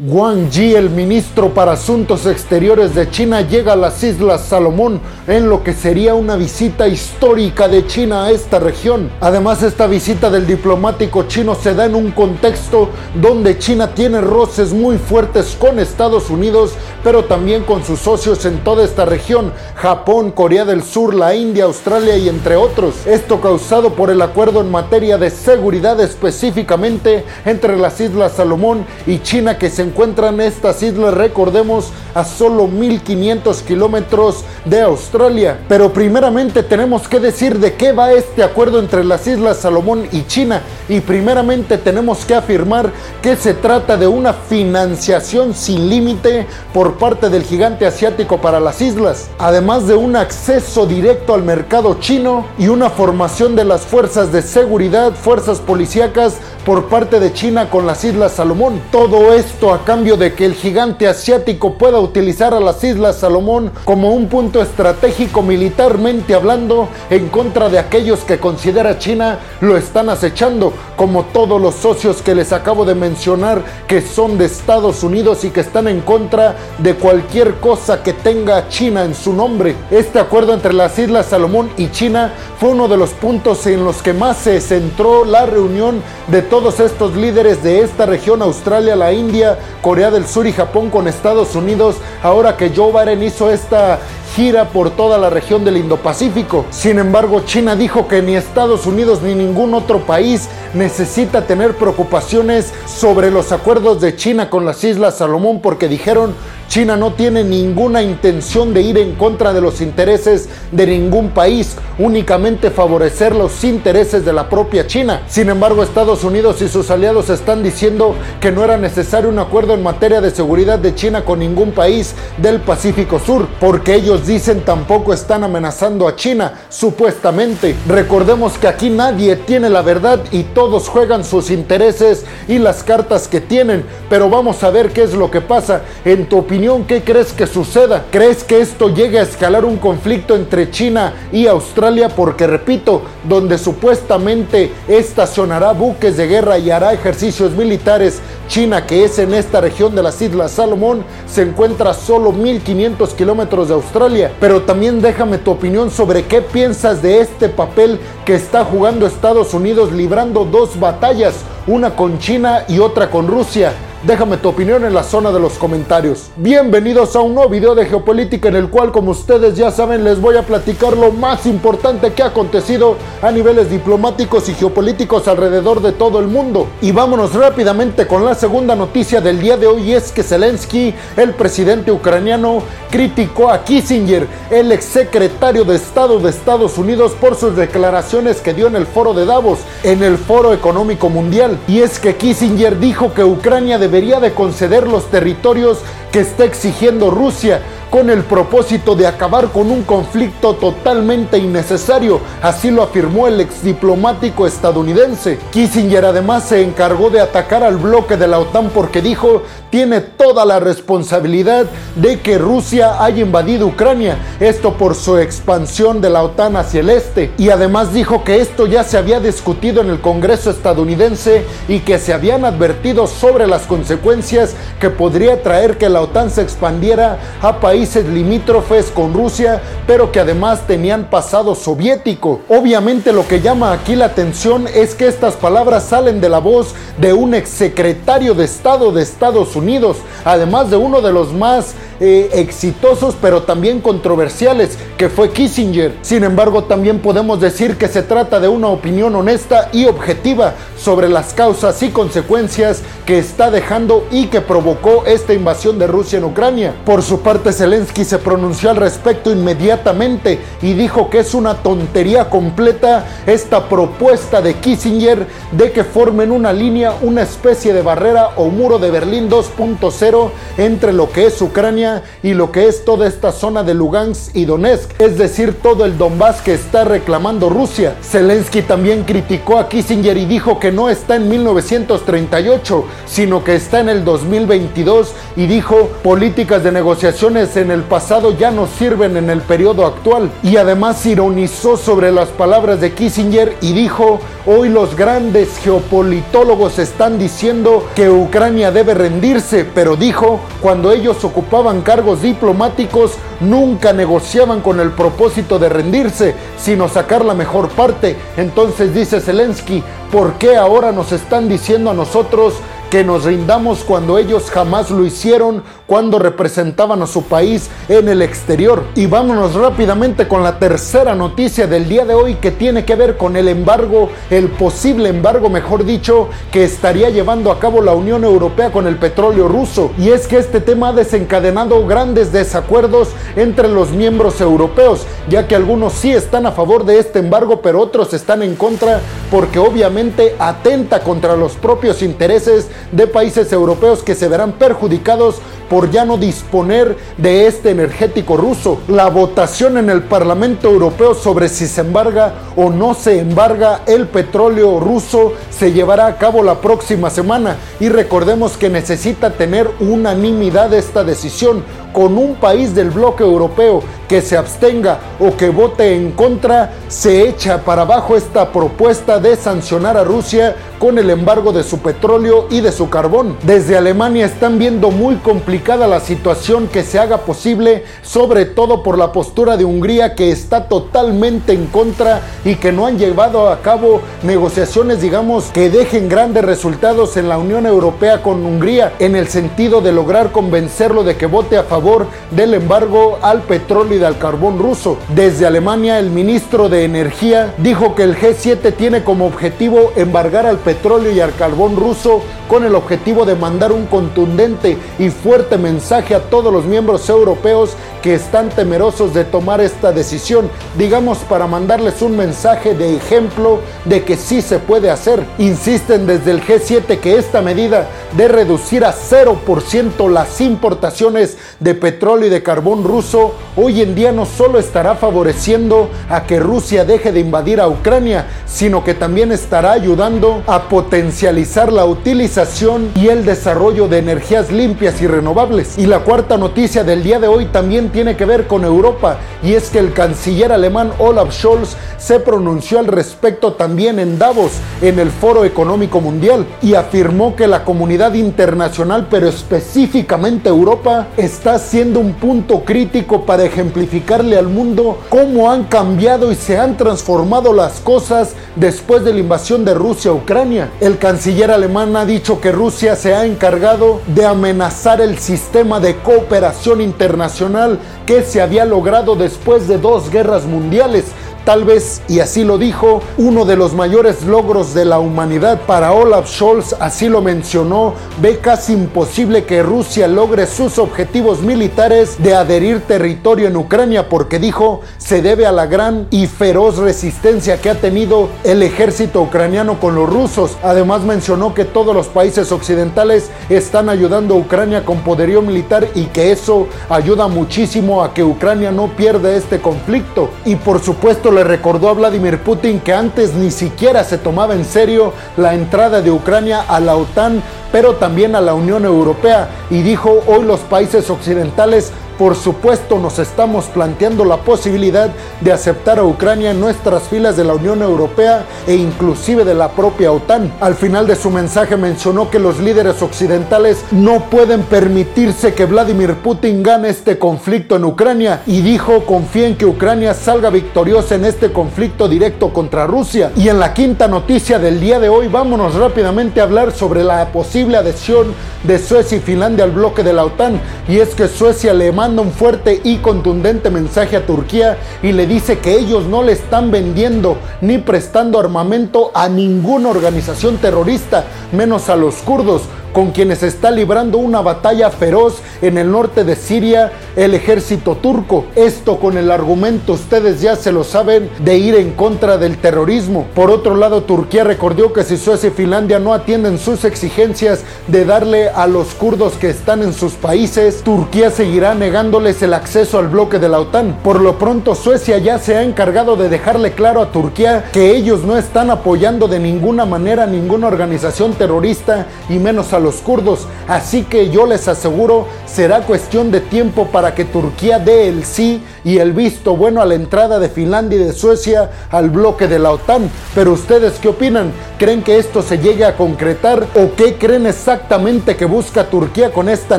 [0.00, 5.48] Wang Yi, el ministro para Asuntos Exteriores de China, llega a las Islas Salomón en
[5.48, 9.10] lo que sería una visita histórica de China a esta región.
[9.20, 12.90] Además, esta visita del diplomático chino se da en un contexto
[13.20, 18.62] donde China tiene roces muy fuertes con Estados Unidos, pero también con sus socios en
[18.62, 23.04] toda esta región, Japón, Corea del Sur, la India, Australia y entre otros.
[23.04, 29.18] Esto causado por el acuerdo en materia de seguridad específicamente entre las Islas Salomón y
[29.18, 35.58] China que se encuentran estas islas, recordemos, a solo 1500 kilómetros de Australia.
[35.68, 40.24] Pero primeramente tenemos que decir de qué va este acuerdo entre las Islas Salomón y
[40.26, 40.62] China.
[40.88, 42.90] Y primeramente tenemos que afirmar
[43.22, 48.80] que se trata de una financiación sin límite por parte del gigante asiático para las
[48.80, 54.32] islas, además de un acceso directo al mercado chino y una formación de las fuerzas
[54.32, 56.34] de seguridad, fuerzas policíacas
[56.68, 58.82] por parte de China con las Islas Salomón.
[58.92, 63.72] Todo esto a cambio de que el gigante asiático pueda utilizar a las Islas Salomón
[63.86, 70.10] como un punto estratégico militarmente hablando en contra de aquellos que considera China lo están
[70.10, 75.44] acechando, como todos los socios que les acabo de mencionar que son de Estados Unidos
[75.44, 79.74] y que están en contra de cualquier cosa que tenga China en su nombre.
[79.90, 84.02] Este acuerdo entre las Islas Salomón y China fue uno de los puntos en los
[84.02, 89.12] que más se centró la reunión de todos estos líderes de esta región, Australia, la
[89.12, 94.00] India, Corea del Sur y Japón con Estados Unidos, ahora que Joe Biden hizo esta
[94.34, 96.66] gira por toda la región del Indo-Pacífico.
[96.70, 102.72] Sin embargo, China dijo que ni Estados Unidos ni ningún otro país necesita tener preocupaciones
[102.86, 106.34] sobre los acuerdos de China con las Islas Salomón porque dijeron
[106.68, 111.76] China no tiene ninguna intención de ir en contra de los intereses de ningún país,
[111.98, 115.22] únicamente favorecer los intereses de la propia China.
[115.28, 119.72] Sin embargo, Estados Unidos y sus aliados están diciendo que no era necesario un acuerdo
[119.72, 124.60] en materia de seguridad de China con ningún país del Pacífico Sur, porque ellos dicen
[124.60, 127.76] tampoco están amenazando a China, supuestamente.
[127.88, 133.26] Recordemos que aquí nadie tiene la verdad y todos juegan sus intereses y las cartas
[133.26, 135.80] que tienen, pero vamos a ver qué es lo que pasa.
[136.04, 136.57] En tu opinión,
[136.88, 138.06] ¿qué crees que suceda?
[138.10, 142.08] ¿Crees que esto llegue a escalar un conflicto entre China y Australia?
[142.08, 149.20] Porque repito, donde supuestamente estacionará buques de guerra y hará ejercicios militares, China, que es
[149.20, 154.32] en esta región de las Islas Salomón, se encuentra a solo 1500 kilómetros de Australia.
[154.40, 159.54] Pero también déjame tu opinión sobre qué piensas de este papel que está jugando Estados
[159.54, 161.36] Unidos librando dos batallas,
[161.68, 163.72] una con China y otra con Rusia.
[164.04, 166.30] Déjame tu opinión en la zona de los comentarios.
[166.36, 170.20] Bienvenidos a un nuevo video de geopolítica en el cual, como ustedes ya saben, les
[170.20, 175.82] voy a platicar lo más importante que ha acontecido a niveles diplomáticos y geopolíticos alrededor
[175.82, 176.68] de todo el mundo.
[176.80, 181.34] Y vámonos rápidamente con la segunda noticia del día de hoy, es que Zelensky, el
[181.34, 188.40] presidente ucraniano, criticó a Kissinger, el exsecretario de Estado de Estados Unidos, por sus declaraciones
[188.42, 191.58] que dio en el foro de Davos, en el foro económico mundial.
[191.66, 195.78] Y es que Kissinger dijo que Ucrania debería de conceder los territorios
[196.12, 202.70] que está exigiendo Rusia con el propósito de acabar con un conflicto totalmente innecesario, así
[202.70, 205.38] lo afirmó el ex diplomático estadounidense.
[205.50, 210.44] Kissinger además se encargó de atacar al bloque de la OTAN porque dijo tiene toda
[210.44, 216.56] la responsabilidad de que Rusia haya invadido Ucrania, esto por su expansión de la OTAN
[216.56, 220.50] hacia el este, y además dijo que esto ya se había discutido en el Congreso
[220.50, 226.30] estadounidense y que se habían advertido sobre las consecuencias que podría traer que la OTAN
[226.30, 232.40] se expandiera a países limítrofes con Rusia, pero que además tenían pasado soviético.
[232.48, 236.74] Obviamente lo que llama aquí la atención es que estas palabras salen de la voz
[236.98, 242.30] de un exsecretario de Estado de Estados Unidos, además de uno de los más eh,
[242.34, 245.94] exitosos pero también controversiales que fue Kissinger.
[246.02, 251.08] Sin embargo, también podemos decir que se trata de una opinión honesta y objetiva sobre
[251.08, 256.24] las causas y consecuencias que está dejando y que provocó esta invasión de Rusia en
[256.24, 256.74] Ucrania.
[256.84, 262.28] Por su parte, Zelensky se pronunció al respecto inmediatamente y dijo que es una tontería
[262.30, 268.46] completa esta propuesta de Kissinger de que formen una línea, una especie de barrera o
[268.46, 271.87] muro de Berlín 2.0 entre lo que es Ucrania
[272.22, 275.98] Y lo que es toda esta zona de Lugansk y Donetsk, es decir, todo el
[275.98, 277.96] Donbass que está reclamando Rusia.
[278.02, 283.80] Zelensky también criticó a Kissinger y dijo que no está en 1938, sino que está
[283.80, 289.30] en el 2022 y dijo políticas de negociaciones en el pasado ya no sirven en
[289.30, 290.30] el periodo actual.
[290.42, 297.18] Y además ironizó sobre las palabras de Kissinger y dijo, hoy los grandes geopolitólogos están
[297.18, 304.80] diciendo que Ucrania debe rendirse, pero dijo, cuando ellos ocupaban cargos diplomáticos, nunca negociaban con
[304.80, 308.16] el propósito de rendirse, sino sacar la mejor parte.
[308.36, 309.82] Entonces dice Zelensky,
[310.12, 312.54] ¿por qué ahora nos están diciendo a nosotros
[312.90, 318.22] que nos rindamos cuando ellos jamás lo hicieron cuando representaban a su país en el
[318.22, 318.84] exterior.
[318.94, 323.16] Y vámonos rápidamente con la tercera noticia del día de hoy que tiene que ver
[323.16, 328.24] con el embargo, el posible embargo, mejor dicho, que estaría llevando a cabo la Unión
[328.24, 329.90] Europea con el petróleo ruso.
[329.98, 335.54] Y es que este tema ha desencadenado grandes desacuerdos entre los miembros europeos, ya que
[335.54, 339.00] algunos sí están a favor de este embargo, pero otros están en contra
[339.30, 345.36] porque obviamente atenta contra los propios intereses de países europeos que se verán perjudicados
[345.68, 348.78] por ya no disponer de este energético ruso.
[348.88, 354.06] La votación en el Parlamento Europeo sobre si se embarga o no se embarga el
[354.06, 360.72] petróleo ruso se llevará a cabo la próxima semana y recordemos que necesita tener unanimidad
[360.72, 366.12] esta decisión con un país del bloque europeo que se abstenga o que vote en
[366.12, 371.64] contra, se echa para abajo esta propuesta de sancionar a Rusia con el embargo de
[371.64, 373.36] su petróleo y de su carbón.
[373.42, 378.96] Desde Alemania están viendo muy complicada la situación que se haga posible, sobre todo por
[378.96, 383.60] la postura de Hungría que está totalmente en contra y que no han llevado a
[383.60, 389.28] cabo negociaciones, digamos, que dejen grandes resultados en la Unión Europea con Hungría en el
[389.28, 394.58] sentido de lograr convencerlo de que vote a favor del embargo al petróleo al carbón
[394.58, 394.98] ruso.
[395.14, 400.58] Desde Alemania, el ministro de Energía dijo que el G7 tiene como objetivo embargar al
[400.58, 406.14] petróleo y al carbón ruso con el objetivo de mandar un contundente y fuerte mensaje
[406.14, 412.00] a todos los miembros europeos que están temerosos de tomar esta decisión, digamos para mandarles
[412.00, 415.24] un mensaje de ejemplo de que sí se puede hacer.
[415.38, 422.28] Insisten desde el G7 que esta medida de reducir a 0% las importaciones de petróleo
[422.28, 427.12] y de carbón ruso hoy en día no solo estará favoreciendo a que Rusia deje
[427.12, 433.24] de invadir a Ucrania, sino que también estará ayudando a potencializar la utilización y el
[433.24, 435.78] desarrollo de energías limpias y renovables.
[435.78, 439.54] Y la cuarta noticia del día de hoy también tiene que ver con Europa y
[439.54, 444.98] es que el canciller alemán Olaf Scholz se pronunció al respecto también en Davos, en
[444.98, 452.00] el Foro Económico Mundial, y afirmó que la comunidad internacional, pero específicamente Europa, está siendo
[452.00, 453.44] un punto crítico para
[453.78, 459.20] ejemplificarle al mundo cómo han cambiado y se han transformado las cosas después de la
[459.20, 460.70] invasión de Rusia a Ucrania.
[460.80, 465.96] El canciller alemán ha dicho que Rusia se ha encargado de amenazar el sistema de
[465.96, 471.04] cooperación internacional que se había logrado después de dos guerras mundiales
[471.48, 475.94] tal vez, y así lo dijo, uno de los mayores logros de la humanidad para
[475.94, 482.34] Olaf Scholz, así lo mencionó, ve casi imposible que Rusia logre sus objetivos militares de
[482.34, 487.70] adherir territorio en Ucrania porque dijo se debe a la gran y feroz resistencia que
[487.70, 490.58] ha tenido el ejército ucraniano con los rusos.
[490.62, 496.04] Además mencionó que todos los países occidentales están ayudando a Ucrania con poderío militar y
[496.08, 500.28] que eso ayuda muchísimo a que Ucrania no pierda este conflicto.
[500.44, 504.64] Y por supuesto le recordó a Vladimir Putin que antes ni siquiera se tomaba en
[504.64, 507.40] serio la entrada de Ucrania a la OTAN,
[507.70, 513.20] pero también a la Unión Europea, y dijo hoy los países occidentales por supuesto, nos
[513.20, 515.08] estamos planteando la posibilidad
[515.40, 519.68] de aceptar a Ucrania en nuestras filas de la Unión Europea e inclusive de la
[519.68, 520.52] propia OTAN.
[520.60, 526.16] Al final de su mensaje mencionó que los líderes occidentales no pueden permitirse que Vladimir
[526.16, 531.24] Putin gane este conflicto en Ucrania y dijo confía en que Ucrania salga victoriosa en
[531.24, 533.30] este conflicto directo contra Rusia.
[533.36, 537.30] Y en la quinta noticia del día de hoy vámonos rápidamente a hablar sobre la
[537.30, 538.34] posible adhesión
[538.64, 542.07] de Suecia y Finlandia al bloque de la OTAN y es que Suecia le manda
[542.16, 546.70] un fuerte y contundente mensaje a Turquía y le dice que ellos no le están
[546.70, 552.62] vendiendo ni prestando armamento a ninguna organización terrorista, menos a los kurdos
[552.92, 558.46] con quienes está librando una batalla feroz en el norte de Siria el ejército turco.
[558.54, 563.26] Esto con el argumento, ustedes ya se lo saben, de ir en contra del terrorismo.
[563.34, 568.04] Por otro lado, Turquía recordó que si Suecia y Finlandia no atienden sus exigencias de
[568.04, 573.08] darle a los kurdos que están en sus países, Turquía seguirá negándoles el acceso al
[573.08, 573.98] bloque de la OTAN.
[574.02, 578.22] Por lo pronto, Suecia ya se ha encargado de dejarle claro a Turquía que ellos
[578.22, 583.46] no están apoyando de ninguna manera ninguna organización terrorista y menos a los kurdos.
[583.66, 588.62] Así que yo les aseguro, será cuestión de tiempo para que Turquía dé el sí
[588.84, 592.58] y el visto bueno a la entrada de Finlandia y de Suecia al bloque de
[592.58, 593.10] la OTAN.
[593.34, 594.52] Pero ustedes qué opinan?
[594.78, 599.48] ¿Creen que esto se llegue a concretar o qué creen exactamente que busca Turquía con
[599.48, 599.78] esta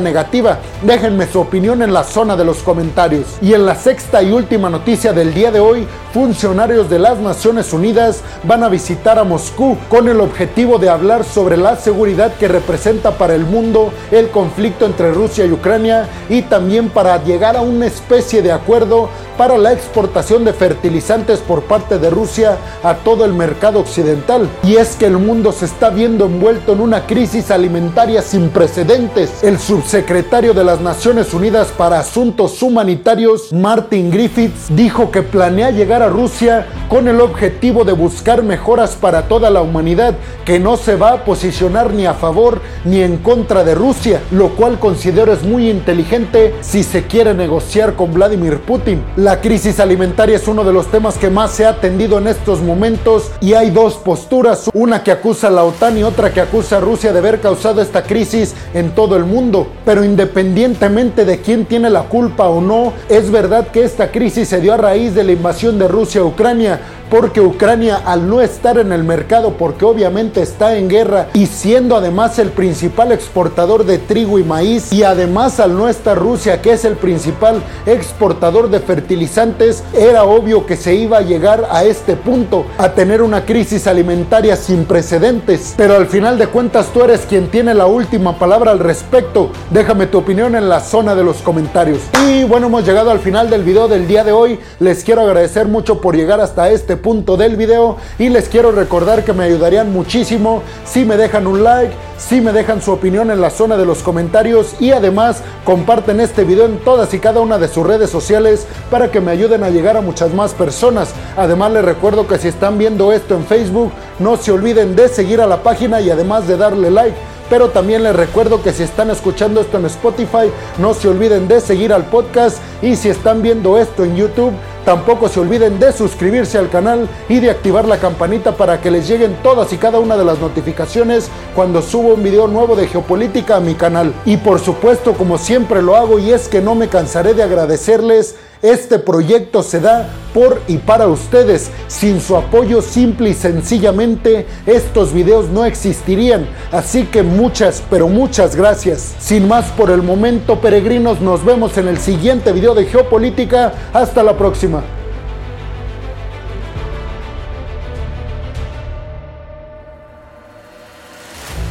[0.00, 0.58] negativa?
[0.82, 3.26] Déjenme su opinión en la zona de los comentarios.
[3.40, 7.72] Y en la sexta y última noticia del día de hoy, funcionarios de las Naciones
[7.72, 12.48] Unidas van a visitar a Moscú con el objetivo de hablar sobre la seguridad que
[12.48, 17.60] representa para el mundo el conflicto entre Rusia y Ucrania y también para llegar a
[17.60, 19.08] una especie de acuerdo
[19.40, 24.46] para la exportación de fertilizantes por parte de Rusia a todo el mercado occidental.
[24.62, 29.42] Y es que el mundo se está viendo envuelto en una crisis alimentaria sin precedentes.
[29.42, 36.02] El subsecretario de las Naciones Unidas para Asuntos Humanitarios, Martin Griffiths, dijo que planea llegar
[36.02, 40.96] a Rusia con el objetivo de buscar mejoras para toda la humanidad, que no se
[40.96, 45.44] va a posicionar ni a favor ni en contra de Rusia, lo cual considero es
[45.44, 49.02] muy inteligente si se quiere negociar con Vladimir Putin.
[49.30, 52.60] La crisis alimentaria es uno de los temas que más se ha atendido en estos
[52.62, 56.78] momentos y hay dos posturas, una que acusa a la OTAN y otra que acusa
[56.78, 59.68] a Rusia de haber causado esta crisis en todo el mundo.
[59.84, 64.60] Pero independientemente de quién tiene la culpa o no, es verdad que esta crisis se
[64.60, 66.80] dio a raíz de la invasión de Rusia a Ucrania
[67.10, 71.96] porque Ucrania al no estar en el mercado, porque obviamente está en guerra y siendo
[71.96, 76.72] además el principal exportador de trigo y maíz y además al no estar Rusia, que
[76.72, 82.14] es el principal exportador de fertilizantes, era obvio que se iba a llegar a este
[82.16, 85.74] punto, a tener una crisis alimentaria sin precedentes.
[85.76, 89.50] Pero al final de cuentas tú eres quien tiene la última palabra al respecto.
[89.70, 92.00] Déjame tu opinión en la zona de los comentarios.
[92.28, 94.60] Y bueno, hemos llegado al final del video del día de hoy.
[94.78, 99.24] Les quiero agradecer mucho por llegar hasta este punto del video y les quiero recordar
[99.24, 103.40] que me ayudarían muchísimo si me dejan un like, si me dejan su opinión en
[103.40, 107.58] la zona de los comentarios y además comparten este video en todas y cada una
[107.58, 111.12] de sus redes sociales para que me ayuden a llegar a muchas más personas.
[111.36, 115.40] Además les recuerdo que si están viendo esto en Facebook, no se olviden de seguir
[115.40, 117.16] a la página y además de darle like
[117.50, 121.60] pero también les recuerdo que si están escuchando esto en Spotify, no se olviden de
[121.60, 124.52] seguir al podcast y si están viendo esto en YouTube,
[124.84, 129.08] Tampoco se olviden de suscribirse al canal y de activar la campanita para que les
[129.08, 133.56] lleguen todas y cada una de las notificaciones cuando subo un video nuevo de geopolítica
[133.56, 134.12] a mi canal.
[134.24, 138.36] Y por supuesto, como siempre lo hago, y es que no me cansaré de agradecerles,
[138.62, 141.70] este proyecto se da por y para ustedes.
[141.88, 146.46] Sin su apoyo simple y sencillamente estos videos no existirían.
[146.70, 149.14] Así que muchas, pero muchas gracias.
[149.18, 153.72] Sin más por el momento, peregrinos, nos vemos en el siguiente video de geopolítica.
[153.94, 154.69] Hasta la próxima.